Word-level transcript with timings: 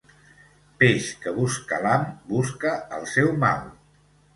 Peix 0.83 1.11
que 1.27 1.35
busca 1.37 1.81
l'ham, 1.85 2.09
busca 2.35 2.77
el 3.01 3.11
seu 3.17 3.35
mal. 3.49 3.67